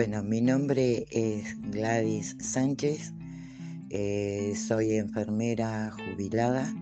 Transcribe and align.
Bueno, 0.00 0.22
mi 0.22 0.40
nombre 0.40 1.06
es 1.10 1.60
Gladys 1.60 2.34
Sánchez, 2.40 3.12
eh, 3.90 4.54
soy 4.56 4.94
enfermera 4.94 5.90
jubilada 5.90 6.74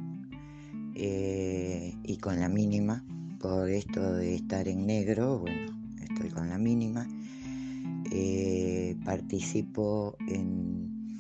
eh, 0.95 1.97
y 2.05 2.17
con 2.19 2.39
la 2.39 2.49
mínima, 2.49 3.05
por 3.41 3.71
esto 3.71 4.13
de 4.13 4.37
estar 4.37 4.69
en 4.69 4.87
negro, 4.87 5.41
bueno, 5.41 5.77
estoy 6.01 6.31
con 6.31 6.49
la 6.49 6.59
mínima. 6.59 7.09
Eh, 8.13 8.95
participo 9.05 10.17
en 10.29 11.19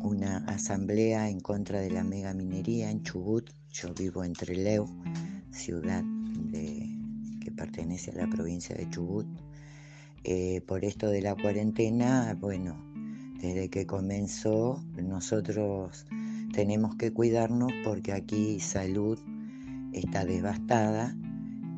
una 0.00 0.44
asamblea 0.46 1.28
en 1.28 1.40
contra 1.40 1.80
de 1.80 1.90
la 1.90 2.04
mega 2.04 2.32
minería 2.34 2.88
en 2.88 3.02
Chubut. 3.02 3.50
Yo 3.72 3.92
vivo 3.92 4.22
en 4.22 4.34
Trelew, 4.34 4.86
ciudad 5.50 6.04
que 6.52 7.50
pertenece 7.50 8.12
a 8.12 8.14
la 8.14 8.28
provincia 8.28 8.76
de 8.76 8.88
Chubut. 8.90 9.26
Eh, 10.26 10.62
por 10.66 10.86
esto 10.86 11.10
de 11.10 11.20
la 11.20 11.34
cuarentena, 11.34 12.34
bueno, 12.40 12.74
desde 13.42 13.68
que 13.68 13.86
comenzó 13.86 14.82
nosotros 14.96 16.06
tenemos 16.54 16.96
que 16.96 17.12
cuidarnos 17.12 17.70
porque 17.84 18.14
aquí 18.14 18.58
salud 18.58 19.18
está 19.92 20.24
devastada 20.24 21.14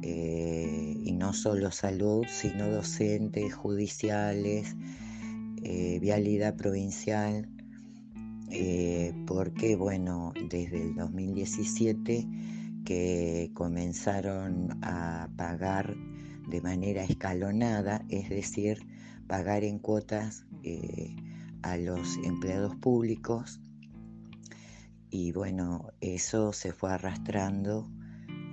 eh, 0.02 0.96
y 1.02 1.10
no 1.10 1.32
solo 1.32 1.72
salud, 1.72 2.24
sino 2.28 2.70
docentes, 2.70 3.52
judiciales, 3.52 4.76
eh, 5.64 5.98
vialidad 6.00 6.54
provincial, 6.54 7.48
porque 9.26 9.74
bueno, 9.74 10.32
desde 10.48 10.82
el 10.82 10.94
2017 10.94 12.28
que 12.84 13.50
comenzaron 13.54 14.78
a 14.82 15.28
pagar 15.36 15.96
de 16.46 16.60
manera 16.60 17.02
escalonada, 17.04 18.04
es 18.08 18.28
decir, 18.28 18.78
pagar 19.26 19.64
en 19.64 19.78
cuotas 19.78 20.46
eh, 20.62 21.16
a 21.62 21.76
los 21.76 22.16
empleados 22.18 22.76
públicos. 22.76 23.60
Y 25.10 25.32
bueno, 25.32 25.88
eso 26.00 26.52
se 26.52 26.72
fue 26.72 26.92
arrastrando 26.92 27.90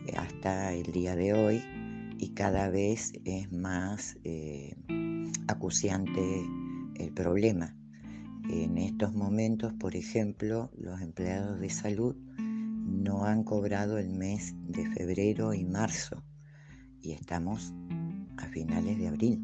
eh, 0.08 0.14
hasta 0.18 0.74
el 0.74 0.92
día 0.92 1.16
de 1.16 1.34
hoy 1.34 1.64
y 2.18 2.30
cada 2.34 2.70
vez 2.70 3.14
es 3.26 3.52
más 3.52 4.18
eh, 4.24 4.76
acuciante 5.48 6.44
el 6.96 7.12
problema. 7.14 7.76
En 8.50 8.78
estos 8.78 9.14
momentos, 9.14 9.74
por 9.74 9.96
ejemplo, 9.96 10.70
los 10.78 11.02
empleados 11.02 11.60
de 11.60 11.70
salud 11.70 12.16
no 12.38 13.26
han 13.26 13.44
cobrado 13.44 13.98
el 13.98 14.10
mes 14.10 14.54
de 14.68 14.86
febrero 14.92 15.54
y 15.54 15.64
marzo 15.64 16.23
y 17.04 17.12
estamos 17.12 17.74
a 18.38 18.48
finales 18.48 18.98
de 18.98 19.08
abril 19.08 19.40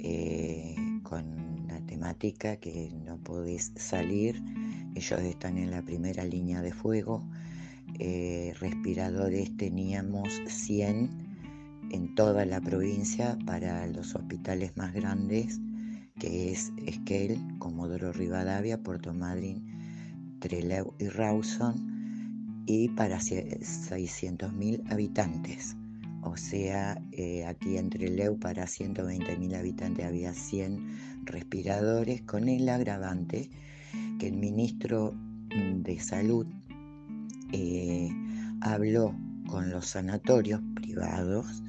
eh, 0.00 0.74
con 1.04 1.66
la 1.68 1.80
temática 1.86 2.56
que 2.56 2.92
no 3.06 3.16
podés 3.18 3.72
salir. 3.76 4.42
Ellos 4.94 5.20
están 5.20 5.56
en 5.56 5.70
la 5.70 5.82
primera 5.82 6.24
línea 6.24 6.60
de 6.60 6.72
fuego. 6.72 7.22
Eh, 7.98 8.52
respiradores 8.60 9.56
teníamos 9.56 10.28
100 10.46 11.10
en 11.90 12.14
toda 12.14 12.44
la 12.44 12.60
provincia 12.60 13.38
para 13.46 13.86
los 13.86 14.14
hospitales 14.14 14.76
más 14.76 14.92
grandes, 14.92 15.60
que 16.18 16.50
es 16.50 16.72
Esquel, 16.86 17.38
Comodoro 17.58 18.12
Rivadavia, 18.12 18.82
Puerto 18.82 19.14
Madryn, 19.14 20.38
Trelew 20.40 20.92
y 20.98 21.08
Rawson, 21.08 22.64
y 22.66 22.88
para 22.88 23.18
600.000 23.18 24.90
habitantes. 24.90 25.76
O 26.24 26.36
sea, 26.36 27.00
eh, 27.12 27.44
aquí 27.44 27.76
entre 27.76 28.08
Leu 28.08 28.38
para 28.38 28.64
120.000 28.64 29.56
habitantes 29.56 30.06
había 30.06 30.32
100 30.32 31.24
respiradores, 31.24 32.22
con 32.22 32.48
el 32.48 32.68
agravante 32.68 33.50
que 34.18 34.28
el 34.28 34.36
ministro 34.36 35.14
de 35.54 36.00
Salud 36.00 36.46
eh, 37.52 38.08
habló 38.60 39.14
con 39.46 39.70
los 39.70 39.86
sanatorios 39.86 40.60
privados 40.74 41.62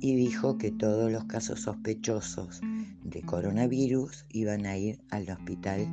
y 0.00 0.14
dijo 0.14 0.58
que 0.58 0.70
todos 0.70 1.10
los 1.10 1.24
casos 1.24 1.62
sospechosos 1.62 2.60
de 3.02 3.22
coronavirus 3.22 4.26
iban 4.30 4.66
a 4.66 4.76
ir 4.76 5.00
al 5.10 5.28
hospital 5.30 5.88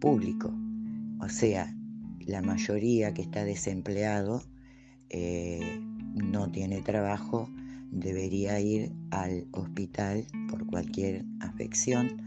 público. 0.00 0.52
O 1.20 1.28
sea, 1.28 1.74
la 2.20 2.42
mayoría 2.42 3.14
que 3.14 3.22
está 3.22 3.44
desempleado 3.44 4.42
eh, 5.08 5.80
no 6.14 6.50
tiene 6.50 6.80
trabajo 6.82 7.48
debería 7.90 8.60
ir 8.60 8.92
al 9.10 9.46
hospital 9.52 10.26
por 10.48 10.66
cualquier 10.66 11.24
afección, 11.40 12.22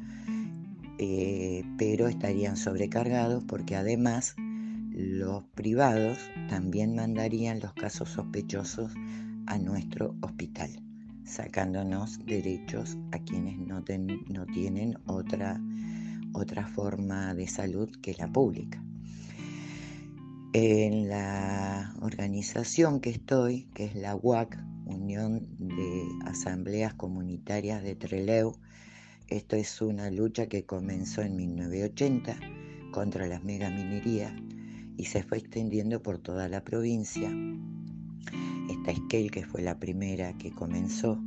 eh, 0.98 1.64
pero 1.78 2.08
estarían 2.08 2.58
sobrecargados 2.58 3.44
porque 3.44 3.76
además 3.76 4.36
los 4.92 5.44
privados 5.56 6.18
también 6.50 6.96
mandarían 6.96 7.60
los 7.60 7.74
casos 7.74 8.10
sospechosos 8.10 8.92
a 9.48 9.58
nuestro 9.58 10.16
hospital, 10.22 10.70
sacándonos 11.24 12.24
derechos 12.26 12.98
a 13.12 13.20
quienes 13.20 13.58
no, 13.58 13.84
no 14.30 14.46
tienen 14.48 14.98
otra, 15.06 15.62
otra 16.34 16.68
forma 16.68 17.34
de 17.34 17.48
salud 17.48 17.90
que 18.02 18.16
la 18.16 18.28
pública. 18.28 18.84
En 20.54 21.08
la 21.08 21.94
organización 22.02 23.00
que 23.00 23.10
estoy, 23.10 23.70
que 23.74 23.86
es 23.86 23.96
la 23.96 24.18
UAC, 24.18 24.62
Unión 24.84 25.48
de 25.58 26.06
Asambleas 26.26 26.94
Comunitarias 26.94 27.82
de 27.82 27.96
Treleu, 27.96 28.58
esto 29.30 29.56
es 29.56 29.82
una 29.82 30.12
lucha 30.12 30.48
que 30.48 30.66
comenzó 30.66 31.22
en 31.22 31.38
1980 31.38 32.38
contra 32.92 33.28
las 33.28 33.46
megaminerías 33.46 34.34
y 34.98 35.06
se 35.06 35.24
fue 35.24 35.38
extendiendo 35.38 36.04
por 36.04 36.18
toda 36.18 36.50
la 36.50 36.66
provincia. 36.66 37.32
Esta 38.70 38.94
Scale, 38.94 39.30
que 39.30 39.46
fue 39.46 39.62
la 39.62 39.80
primera 39.80 40.38
que 40.38 40.52
comenzó, 40.52 41.18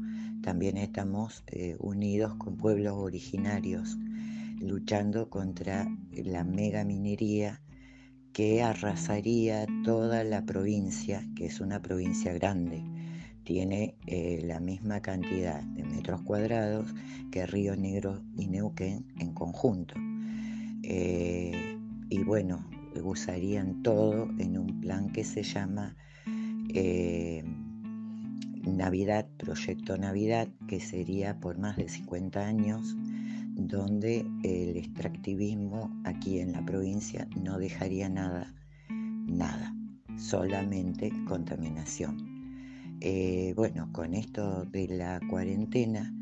también 0.42 0.76
estamos 0.76 1.44
eh, 1.46 1.76
unidos 1.78 2.34
con 2.34 2.58
pueblos 2.58 2.92
originarios, 2.92 3.96
luchando 4.60 5.30
contra 5.30 5.88
la 6.12 6.44
megaminería 6.44 7.62
que 8.34 8.64
arrasaría 8.64 9.64
toda 9.84 10.24
la 10.24 10.44
provincia, 10.44 11.24
que 11.36 11.46
es 11.46 11.60
una 11.60 11.80
provincia 11.80 12.32
grande. 12.32 12.82
Tiene 13.44 13.94
eh, 14.08 14.42
la 14.44 14.58
misma 14.58 15.00
cantidad 15.00 15.62
de 15.62 15.84
metros 15.84 16.20
cuadrados 16.22 16.92
que 17.30 17.46
Río 17.46 17.76
Negro 17.76 18.20
y 18.36 18.48
Neuquén 18.48 19.06
en 19.20 19.32
conjunto. 19.34 19.94
Eh, 20.82 21.78
y 22.10 22.18
bueno, 22.24 22.68
usarían 23.04 23.84
todo 23.84 24.28
en 24.38 24.58
un 24.58 24.80
plan 24.80 25.10
que 25.10 25.22
se 25.22 25.44
llama 25.44 25.94
eh, 26.74 27.44
Navidad, 28.66 29.28
Proyecto 29.36 29.96
Navidad, 29.96 30.48
que 30.66 30.80
sería 30.80 31.38
por 31.38 31.56
más 31.56 31.76
de 31.76 31.88
50 31.88 32.44
años 32.44 32.96
donde 33.54 34.26
el 34.42 34.76
extractivismo 34.76 35.90
aquí 36.04 36.40
en 36.40 36.52
la 36.52 36.64
provincia 36.64 37.28
no 37.40 37.58
dejaría 37.58 38.08
nada, 38.08 38.52
nada, 38.88 39.74
solamente 40.16 41.12
contaminación. 41.26 42.34
Eh, 43.00 43.52
bueno, 43.56 43.90
con 43.92 44.14
esto 44.14 44.64
de 44.64 44.88
la 44.88 45.20
cuarentena 45.28 46.12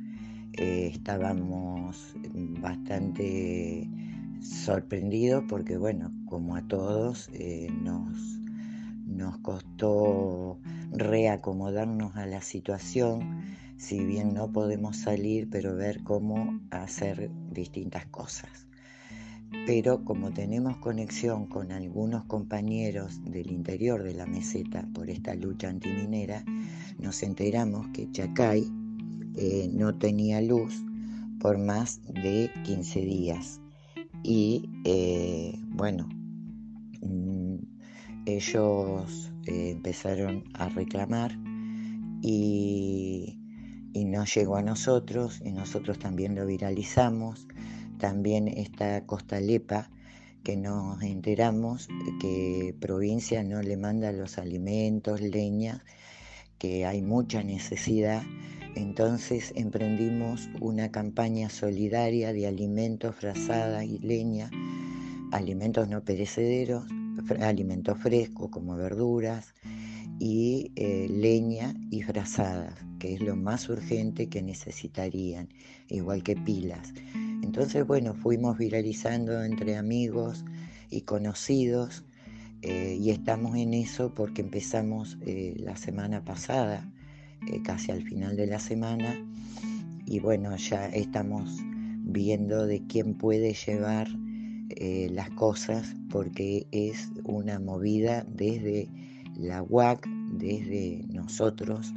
eh, 0.55 0.91
estábamos 0.93 2.15
bastante 2.61 3.89
sorprendidos 4.41 5.45
porque, 5.49 5.77
bueno, 5.77 6.13
como 6.27 6.57
a 6.57 6.63
todos, 6.63 7.31
eh, 7.33 7.69
nos, 7.83 8.41
nos 9.07 9.39
costó 9.39 10.59
reacomodarnos 10.91 12.17
a 12.17 12.27
la 12.27 12.43
situación 12.43 13.43
si 13.83 13.99
bien 14.05 14.33
no 14.33 14.53
podemos 14.53 14.97
salir, 14.97 15.51
pero 15.51 15.75
ver 15.75 16.05
cómo 16.05 16.61
hacer 16.71 17.33
distintas 17.51 18.07
cosas. 18.07 18.69
Pero 19.67 20.05
como 20.05 20.33
tenemos 20.33 20.77
conexión 20.77 21.47
con 21.47 21.73
algunos 21.73 22.25
compañeros 22.27 23.21
del 23.25 23.51
interior 23.51 24.05
de 24.05 24.15
la 24.15 24.25
meseta 24.25 24.89
por 24.95 25.11
esta 25.11 25.35
lucha 25.35 25.69
antiminera, 25.69 26.45
nos 27.01 27.25
enteramos 27.25 27.89
que 27.89 28.09
Chacay 28.13 28.71
eh, 29.37 29.69
no 29.73 29.99
tenía 29.99 30.41
luz 30.41 30.81
por 31.41 31.59
más 31.59 32.01
de 32.07 32.53
15 32.63 33.01
días. 33.01 33.61
Y 34.23 34.71
eh, 34.85 35.59
bueno, 35.71 36.09
mm, 37.01 37.57
ellos 38.27 39.33
eh, 39.47 39.71
empezaron 39.71 40.45
a 40.55 40.69
reclamar 40.69 41.37
y 42.23 43.42
y 43.93 44.05
nos 44.05 44.35
llegó 44.35 44.57
a 44.57 44.63
nosotros 44.63 45.41
y 45.45 45.53
nosotros 45.53 45.99
también 45.99 46.35
lo 46.35 46.47
viralizamos. 46.47 47.47
También 47.99 48.49
esta 48.49 49.05
Costalepa 49.07 49.91
que 50.43 50.57
nos 50.57 51.03
enteramos 51.03 51.89
que 52.21 52.75
provincia 52.81 53.45
no 53.45 53.63
le 53.63 53.77
manda 53.77 54.13
los 54.13 54.39
alimentos, 54.39 55.21
leña, 55.21 55.85
que 56.59 56.85
hay 56.85 57.03
mucha 57.03 57.43
necesidad, 57.43 58.23
entonces 58.75 59.53
emprendimos 59.55 60.49
una 60.61 60.91
campaña 60.91 61.49
solidaria 61.51 62.33
de 62.33 62.47
alimentos, 62.47 63.15
frazada 63.15 63.85
y 63.85 63.99
leña, 63.99 64.51
alimentos 65.31 65.89
no 65.89 66.03
perecederos, 66.03 66.85
alimentos 67.41 67.99
frescos 67.99 68.51
como 68.51 68.75
verduras 68.75 69.55
y 70.25 70.71
eh, 70.77 71.09
leña 71.11 71.75
y 71.91 72.03
frazadas, 72.03 72.75
que 73.01 73.15
es 73.15 73.21
lo 73.21 73.35
más 73.35 73.69
urgente 73.69 74.29
que 74.29 74.41
necesitarían, 74.41 75.49
igual 75.89 76.23
que 76.23 76.37
pilas. 76.37 76.95
Entonces, 77.43 77.85
bueno, 77.85 78.15
fuimos 78.15 78.57
viralizando 78.57 79.43
entre 79.43 79.77
amigos 79.77 80.45
y 80.91 81.01
conocidos 81.01 82.05
eh, 82.63 82.97
y 83.01 83.11
estamos 83.11 83.57
en 83.57 83.75
eso 83.75 84.15
porque 84.15 84.43
empezamos 84.43 85.19
eh, 85.27 85.57
la 85.59 85.77
semana 85.77 86.25
pasada, 86.25 86.89
casi 87.65 87.91
al 87.91 88.05
final 88.05 88.37
de 88.37 88.47
la 88.47 88.61
semana, 88.61 89.19
y 90.07 90.21
bueno, 90.21 90.57
ya 90.57 90.87
estamos 90.91 91.51
viendo 92.05 92.69
de 92.69 92.87
quién 92.87 93.15
puede 93.15 93.55
llevar 93.55 94.07
las 95.11 95.31
cosas 95.31 95.95
porque 96.09 96.67
es 96.71 97.11
una 97.25 97.59
movida 97.59 98.25
desde 98.29 98.89
la 99.37 99.63
UAC, 99.63 100.07
desde 100.33 101.05
nosotros, 101.09 101.93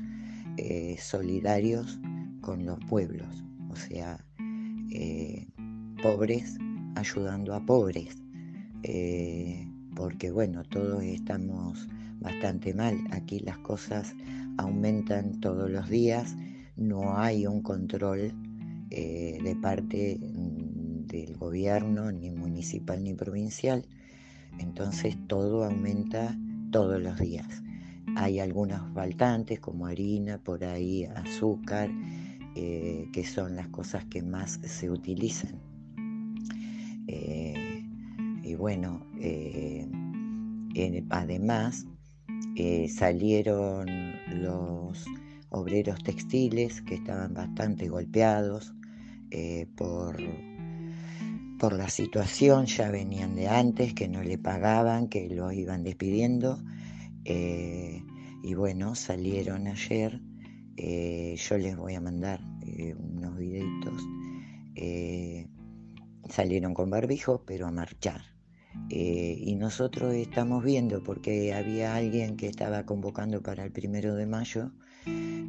eh, 0.57 0.95
solidarios 0.99 1.99
con 2.41 2.65
los 2.65 2.79
pueblos, 2.85 3.43
o 3.69 3.75
sea, 3.75 4.23
eh, 4.91 5.47
pobres 6.01 6.57
ayudando 6.95 7.53
a 7.53 7.65
pobres, 7.65 8.17
porque 9.95 10.31
bueno, 10.31 10.63
todos 10.63 11.03
estamos 11.03 11.87
bastante 12.19 12.73
mal, 12.73 12.97
aquí 13.11 13.39
las 13.39 13.57
cosas 13.59 14.13
aumentan 14.57 15.39
todos 15.39 15.69
los 15.69 15.89
días, 15.89 16.35
no 16.75 17.17
hay 17.17 17.47
un 17.47 17.61
control 17.61 18.33
de 18.89 19.57
parte 19.61 20.19
del 21.07 21.37
gobierno, 21.37 22.11
ni 22.11 22.29
municipal 22.29 23.03
ni 23.03 23.13
provincial. 23.13 23.85
Entonces 24.59 25.17
todo 25.27 25.65
aumenta 25.65 26.37
todos 26.75 27.01
los 27.01 27.17
días. 27.17 27.63
Hay 28.17 28.41
algunos 28.41 28.81
faltantes 28.93 29.61
como 29.61 29.87
harina, 29.87 30.39
por 30.39 30.61
ahí 30.65 31.05
azúcar, 31.05 31.89
eh, 32.53 33.07
que 33.13 33.23
son 33.23 33.55
las 33.55 33.69
cosas 33.69 34.03
que 34.07 34.21
más 34.21 34.59
se 34.61 34.89
utilizan. 34.89 35.61
Eh, 37.07 37.81
y 38.43 38.55
bueno, 38.55 39.07
eh, 39.21 39.89
además 41.11 41.87
salieron 42.89 43.85
los 44.41 45.05
obreros 45.51 46.03
textiles 46.03 46.81
que 46.81 46.95
estaban 46.95 47.33
bastante 47.33 47.87
golpeados 47.87 48.73
por 49.77 50.17
por 51.59 51.73
la 51.73 51.89
situación, 51.89 52.65
ya 52.65 52.91
venían 52.91 53.35
de 53.35 53.47
antes, 53.47 53.93
que 53.93 54.07
no 54.07 54.21
le 54.21 54.37
pagaban, 54.37 55.07
que 55.07 55.29
lo 55.29 55.51
iban 55.51 55.83
despidiendo. 55.83 56.59
Eh, 57.23 58.03
y 58.43 58.53
bueno, 58.53 58.95
salieron 58.95 59.67
ayer. 59.67 60.21
Eh, 60.77 61.35
yo 61.37 61.57
les 61.57 61.77
voy 61.77 61.95
a 61.95 62.01
mandar 62.01 62.41
eh, 62.65 62.95
unos 62.95 63.37
videitos. 63.37 64.01
salieron 66.29 66.73
con 66.73 66.89
barbijo, 66.89 67.43
pero 67.45 67.67
a 67.67 67.71
marchar. 67.71 68.21
y 68.89 69.55
nosotros 69.55 70.13
estamos 70.13 70.63
viendo, 70.63 71.01
porque 71.01 71.53
había 71.53 71.95
alguien 71.95 72.35
que 72.35 72.47
estaba 72.47 72.85
convocando 72.85 73.41
para 73.41 73.63
el 73.63 73.71
primero 73.71 74.15
de 74.15 74.25
mayo. 74.25 74.71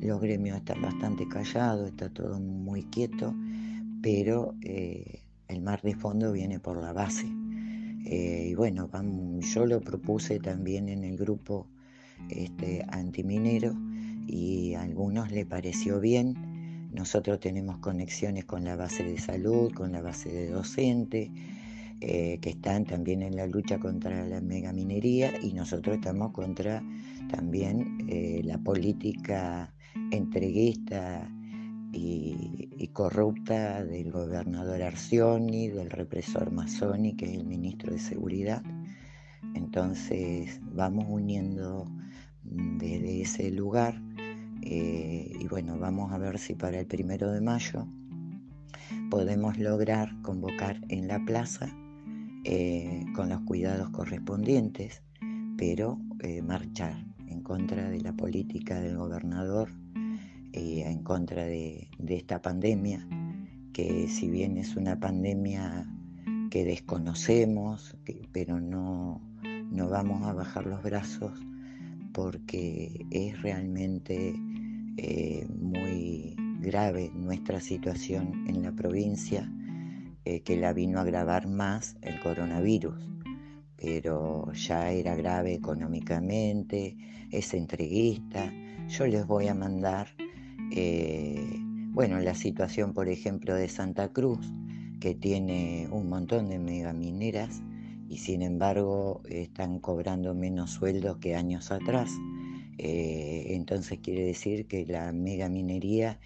Los 0.00 0.20
gremios 0.20 0.58
están 0.58 0.80
bastante 0.82 1.26
callados, 1.28 1.88
está 1.88 2.08
todo 2.12 2.38
muy 2.38 2.84
quieto, 2.84 3.34
pero 4.00 4.54
el 5.48 5.60
mar 5.62 5.80
de 5.82 5.94
fondo 5.94 6.32
viene 6.32 6.58
por 6.58 6.80
la 6.80 6.92
base. 6.92 7.26
Eh, 8.04 8.48
y 8.50 8.54
bueno, 8.54 8.88
yo 9.40 9.66
lo 9.66 9.80
propuse 9.80 10.38
también 10.38 10.88
en 10.88 11.04
el 11.04 11.16
grupo 11.16 11.66
este, 12.28 12.84
antiminero 12.88 13.74
y 14.26 14.74
a 14.74 14.82
algunos 14.82 15.30
le 15.30 15.44
pareció 15.44 16.00
bien. 16.00 16.88
Nosotros 16.92 17.40
tenemos 17.40 17.78
conexiones 17.78 18.44
con 18.44 18.64
la 18.64 18.76
base 18.76 19.02
de 19.02 19.18
salud, 19.18 19.72
con 19.72 19.92
la 19.92 20.00
base 20.00 20.30
de 20.30 20.48
docente, 20.48 21.30
eh, 22.00 22.38
que 22.40 22.50
están 22.50 22.84
también 22.84 23.22
en 23.22 23.36
la 23.36 23.46
lucha 23.46 23.78
contra 23.78 24.26
la 24.26 24.40
megaminería 24.40 25.32
y 25.42 25.52
nosotros 25.52 25.96
estamos 25.96 26.32
contra 26.32 26.82
también 27.30 28.06
eh, 28.08 28.42
la 28.44 28.58
política 28.58 29.74
entreguista 30.10 31.28
y, 31.96 32.88
corrupta 32.92 33.84
del 33.84 34.10
gobernador 34.10 34.80
Arcioni, 34.82 35.68
del 35.68 35.90
represor 35.90 36.50
Mazzoni, 36.50 37.14
que 37.14 37.26
es 37.26 37.32
el 37.32 37.44
ministro 37.44 37.92
de 37.92 37.98
Seguridad. 37.98 38.62
Entonces 39.54 40.60
vamos 40.62 41.04
uniendo 41.08 41.86
desde 42.42 43.20
ese 43.20 43.50
lugar 43.50 44.00
eh, 44.62 45.30
y 45.38 45.46
bueno, 45.48 45.78
vamos 45.78 46.12
a 46.12 46.18
ver 46.18 46.38
si 46.38 46.54
para 46.54 46.80
el 46.80 46.86
primero 46.86 47.30
de 47.32 47.40
mayo 47.40 47.86
podemos 49.10 49.58
lograr 49.58 50.10
convocar 50.22 50.80
en 50.88 51.08
la 51.08 51.22
plaza 51.24 51.68
eh, 52.44 53.04
con 53.14 53.28
los 53.28 53.40
cuidados 53.42 53.90
correspondientes, 53.90 55.02
pero 55.58 55.98
eh, 56.20 56.40
marchar 56.42 57.04
en 57.28 57.42
contra 57.42 57.90
de 57.90 58.00
la 58.00 58.12
política 58.12 58.80
del 58.80 58.96
gobernador 58.96 59.68
eh, 60.56 60.84
en 60.86 61.02
contra 61.02 61.44
de, 61.44 61.88
esta 62.08 62.40
pandemia, 62.40 63.06
que 63.74 64.08
si 64.08 64.30
bien 64.30 64.56
es 64.56 64.74
una 64.74 64.98
pandemia 64.98 65.86
que 66.50 66.64
desconocemos, 66.64 67.94
pero 68.32 68.58
no, 68.58 69.20
no 69.70 69.88
vamos 69.90 70.26
a 70.26 70.32
bajar 70.32 70.66
los 70.66 70.82
brazos 70.82 71.38
porque 72.14 73.04
es 73.10 73.42
realmente 73.42 74.34
eh, 74.96 75.46
muy 75.60 76.34
grave 76.60 77.10
nuestra 77.14 77.60
situación 77.60 78.46
en 78.48 78.62
la 78.62 78.72
provincia, 78.72 79.52
eh, 80.24 80.40
que 80.40 80.56
la 80.56 80.72
vino 80.72 80.98
a 80.98 81.02
agravar 81.02 81.48
más 81.48 81.98
el 82.00 82.18
coronavirus, 82.20 83.10
pero 83.76 84.50
ya 84.54 84.90
era 84.90 85.14
grave 85.16 85.52
económicamente, 85.52 86.96
es 87.30 87.52
entreguista. 87.52 88.50
Yo 88.88 89.06
les 89.06 89.26
voy 89.26 89.48
a 89.48 89.54
mandar 89.54 90.08
eh, 90.72 91.60
bueno, 91.92 92.18
la 92.20 92.34
situación, 92.34 92.92
por 92.92 93.08
ejemplo, 93.08 93.54
de 93.54 93.68
Santa 93.68 94.12
Cruz, 94.12 94.52
que 95.00 95.14
tiene 95.14 95.88
un 95.90 96.08
montón 96.08 96.48
de 96.48 96.58
megamineras 96.58 97.62
y 98.08 98.18
sin 98.18 98.42
embargo 98.42 99.22
están 99.28 99.78
cobrando 99.78 100.34
menos 100.34 100.70
sueldos 100.70 101.18
que 101.18 101.34
años 101.34 101.70
atrás. 101.70 102.10
Eh, 102.78 103.46
entonces 103.50 103.98
quiere 104.00 104.24
decir 104.26 104.66
que 104.66 104.84
la 104.86 105.12
megaminería 105.12 106.18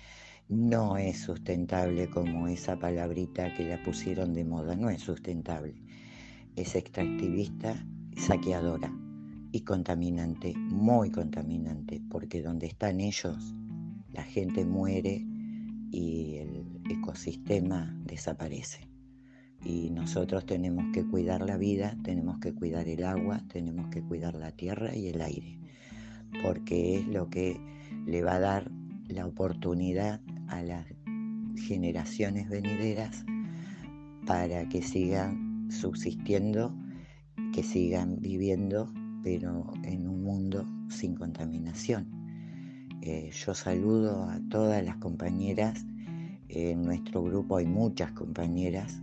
no 0.49 0.97
es 0.97 1.21
sustentable 1.21 2.11
como 2.11 2.49
esa 2.49 2.77
palabrita 2.77 3.55
que 3.55 3.65
la 3.65 3.81
pusieron 3.85 4.35
de 4.35 4.45
moda, 4.45 4.75
no 4.75 4.91
es 4.91 5.01
sustentable. 5.01 5.75
Es 6.57 6.75
extractivista, 6.75 7.87
saqueadora 8.17 8.93
y 9.53 9.61
contaminante, 9.61 10.55
muy 10.57 11.11
contaminante, 11.11 12.03
porque 12.11 12.43
donde 12.43 12.67
están 12.67 13.01
ellos 13.01 13.55
la 14.13 14.23
gente 14.23 14.65
muere 14.65 15.25
y 15.91 16.37
el 16.37 16.81
ecosistema 16.91 17.97
desaparece. 18.05 18.89
Y 19.65 19.91
nosotros 19.91 20.47
tenemos 20.47 20.87
que 20.93 21.07
cuidar 21.07 21.43
la 21.43 21.57
vida, 21.57 21.97
tenemos 22.03 22.39
que 22.39 22.55
cuidar 22.55 22.89
el 22.89 23.05
agua, 23.05 23.43
tenemos 23.53 23.89
que 23.91 24.03
cuidar 24.03 24.35
la 24.35 24.53
tierra 24.53 24.95
y 24.97 25.09
el 25.09 25.21
aire, 25.21 25.59
porque 26.43 26.99
es 26.99 27.07
lo 27.07 27.29
que 27.29 27.61
le 28.07 28.23
va 28.23 28.37
a 28.37 28.41
dar 28.41 28.71
la 29.09 29.27
oportunidad 29.27 30.21
a 30.49 30.63
las 30.63 30.87
generaciones 31.57 32.49
venideras 32.49 33.25
para 34.27 34.69
que 34.69 34.81
sigan 34.81 35.71
subsistiendo, 35.71 36.75
que 37.53 37.63
sigan 37.63 38.21
viviendo, 38.21 38.91
pero 39.23 39.73
en 39.85 40.09
un 40.09 40.23
mundo 40.23 40.65
sin 40.89 41.15
contaminación. 41.15 42.20
Eh, 43.03 43.31
yo 43.33 43.55
saludo 43.55 44.25
a 44.25 44.39
todas 44.51 44.85
las 44.85 44.97
compañeras. 44.97 45.87
En 46.49 46.83
nuestro 46.83 47.23
grupo 47.23 47.57
hay 47.57 47.65
muchas 47.65 48.13
compañeras 48.13 49.01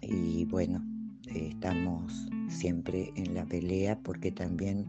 y 0.00 0.44
bueno, 0.44 0.84
estamos 1.26 2.28
siempre 2.48 3.12
en 3.16 3.34
la 3.34 3.44
pelea 3.46 3.98
porque 3.98 4.30
también 4.30 4.86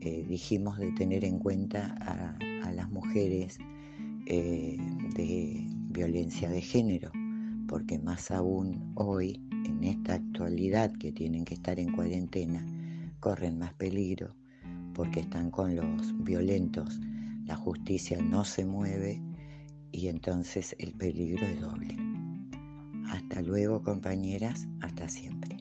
eh, 0.00 0.24
dijimos 0.28 0.78
de 0.78 0.92
tener 0.92 1.24
en 1.24 1.38
cuenta 1.40 1.96
a, 2.00 2.36
las 2.72 2.88
mujeres 2.88 3.58
eh, 4.26 4.78
de 5.16 5.66
violencia 5.88 6.48
de 6.48 6.60
género, 6.60 7.10
porque 7.66 7.98
más 7.98 8.30
aún 8.30 8.92
hoy, 8.94 9.40
en 9.64 9.82
esta 9.82 10.14
actualidad 10.14 10.92
que 10.92 11.10
tienen 11.10 11.44
que 11.44 11.54
estar 11.54 11.80
en 11.80 11.90
cuarentena, 11.90 12.64
corren 13.18 13.58
más 13.58 13.74
peligro 13.74 14.36
porque 14.94 15.20
están 15.20 15.50
con 15.50 15.74
los 15.74 16.24
violentos 16.24 17.00
la 17.50 17.56
justicia 17.56 18.16
no 18.22 18.44
se 18.44 18.64
mueve 18.64 19.20
y 19.90 20.06
entonces 20.06 20.76
el 20.78 20.92
peligro 20.92 21.44
es 21.44 21.60
doble. 21.60 21.96
Hasta 23.08 23.42
luego 23.42 23.82
compañeras, 23.82 24.68
hasta 24.80 25.08
siempre. 25.08 25.59